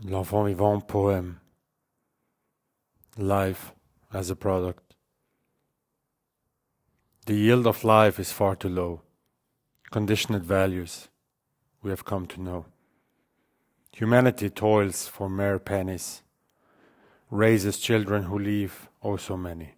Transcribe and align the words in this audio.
L'enfantivant 0.00 0.86
poem. 0.86 1.40
Life 3.16 3.72
as 4.12 4.30
a 4.30 4.36
product. 4.36 4.94
The 7.26 7.34
yield 7.34 7.66
of 7.66 7.82
life 7.82 8.20
is 8.20 8.30
far 8.30 8.54
too 8.54 8.68
low. 8.68 9.02
Conditioned 9.90 10.44
values 10.44 11.08
we 11.82 11.90
have 11.90 12.04
come 12.04 12.26
to 12.28 12.40
know. 12.40 12.66
Humanity 13.92 14.50
toils 14.50 15.08
for 15.08 15.28
mere 15.28 15.58
pennies, 15.58 16.22
raises 17.28 17.80
children 17.80 18.22
who 18.22 18.38
leave 18.38 18.88
oh 19.02 19.16
so 19.16 19.36
many. 19.36 19.74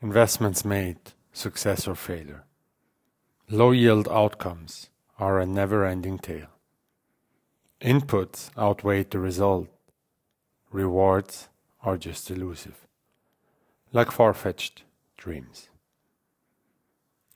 Investments 0.00 0.64
made, 0.64 0.98
success 1.32 1.88
or 1.88 1.96
failure. 1.96 2.44
Low 3.50 3.72
yield 3.72 4.06
outcomes 4.08 4.90
are 5.18 5.40
a 5.40 5.46
never 5.46 5.84
ending 5.84 6.18
tale. 6.18 6.51
Inputs 7.82 8.50
outweigh 8.56 9.02
the 9.02 9.18
result. 9.18 9.66
Rewards 10.70 11.48
are 11.82 11.96
just 11.96 12.30
elusive, 12.30 12.86
like 13.92 14.12
far 14.12 14.32
fetched 14.32 14.84
dreams. 15.16 15.68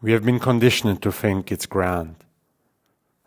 We 0.00 0.12
have 0.12 0.24
been 0.24 0.40
conditioned 0.40 1.02
to 1.02 1.12
think 1.12 1.52
it's 1.52 1.66
grand. 1.66 2.16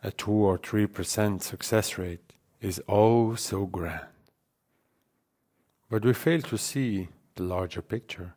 A 0.04 0.10
2 0.10 0.32
or 0.32 0.58
3% 0.58 1.44
success 1.44 2.00
rate 2.00 2.34
is 2.60 2.82
oh 2.90 3.36
so 3.36 3.68
grand. 3.68 4.08
But 5.92 6.04
we 6.04 6.14
fail 6.14 6.42
to 6.42 6.58
see 6.58 7.10
the 7.36 7.44
larger 7.44 7.84
picture. 7.84 8.34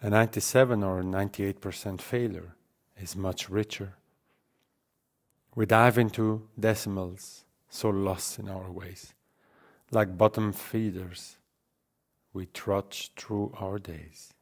A 0.00 0.08
97 0.08 0.82
or 0.82 1.02
98% 1.02 2.00
failure 2.00 2.54
is 2.98 3.14
much 3.14 3.50
richer. 3.50 3.96
We 5.54 5.66
dive 5.66 5.98
into 5.98 6.48
decimals 6.58 7.45
so 7.68 7.90
lost 7.90 8.38
in 8.38 8.48
our 8.48 8.70
ways. 8.70 9.14
Like 9.90 10.18
bottom 10.18 10.52
feeders, 10.52 11.36
we 12.32 12.46
trudge 12.46 13.12
through 13.16 13.52
our 13.58 13.78
days. 13.78 14.34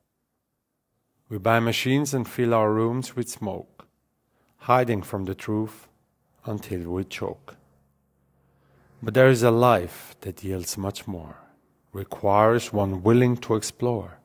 We 1.29 1.39
buy 1.39 1.61
machines 1.61 2.15
and 2.15 2.29
fill 2.29 2.55
our 2.55 2.73
rooms 2.73 3.17
with 3.17 3.29
smoke, 3.29 3.87
hiding 4.59 5.03
from 5.03 5.25
the 5.25 5.35
truth 5.35 5.89
until 6.45 6.91
we 6.91 7.05
choke. 7.05 7.57
But 9.03 9.15
there 9.15 9.29
is 9.29 9.43
a 9.43 9.51
life 9.51 10.17
that 10.23 10.43
yields 10.43 10.79
much 10.79 11.07
more, 11.07 11.37
requires 11.93 12.73
one 12.73 13.03
willing 13.03 13.37
to 13.39 13.55
explore 13.55 14.19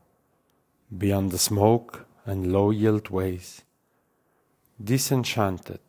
beyond 0.97 1.31
the 1.31 1.37
smoke 1.37 2.07
and 2.25 2.51
low 2.51 2.71
yield 2.71 3.09
ways, 3.09 3.63
disenchanted 4.83 5.81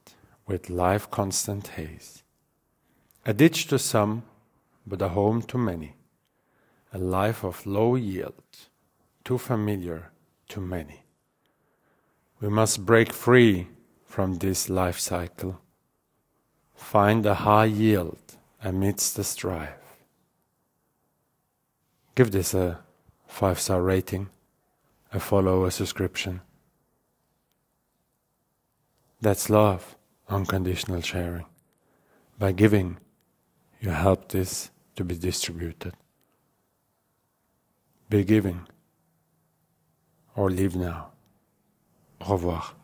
with 0.47 0.69
life 0.69 1.11
constant 1.11 1.69
haze. 1.69 2.22
A 3.31 3.33
ditch 3.33 3.69
to 3.69 3.78
some, 3.78 4.25
but 4.84 5.00
a 5.00 5.11
home 5.11 5.42
to 5.42 5.56
many. 5.56 5.95
A 6.92 6.98
life 6.98 7.45
of 7.45 7.64
low 7.64 7.95
yield, 7.95 8.42
too 9.23 9.39
familiar 9.39 10.11
to 10.48 10.61
many. 10.61 11.05
We 12.41 12.48
must 12.48 12.84
break 12.84 13.12
free 13.12 13.69
from 14.05 14.39
this 14.39 14.69
life 14.69 14.98
cycle, 14.98 15.61
find 16.75 17.25
a 17.25 17.36
high 17.47 17.67
yield 17.67 18.19
amidst 18.64 19.14
the 19.14 19.23
strife. 19.23 20.03
Give 22.17 22.33
this 22.33 22.53
a 22.53 22.81
five 23.28 23.61
star 23.61 23.81
rating, 23.81 24.28
a 25.12 25.20
follow, 25.20 25.67
a 25.67 25.70
subscription. 25.70 26.41
That's 29.20 29.48
love, 29.48 29.95
unconditional 30.28 31.03
sharing. 31.03 31.47
By 32.36 32.51
giving, 32.51 32.98
you 33.81 33.91
help 33.91 34.28
this 34.28 34.70
to 34.97 35.05
be 35.05 35.17
distributed. 35.17 35.95
Be 38.09 38.25
giving 38.25 38.67
or 40.36 40.50
leave 40.50 40.77
now. 40.77 41.12
Au 42.20 42.33
revoir. 42.33 42.74